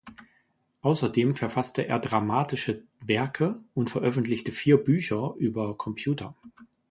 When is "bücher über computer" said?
4.83-6.35